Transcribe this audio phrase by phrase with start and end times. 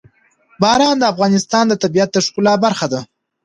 [0.61, 2.99] باران د افغانستان د طبیعت د ښکلا برخه ده.